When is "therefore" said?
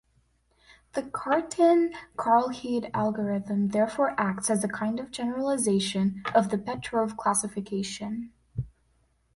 3.67-4.19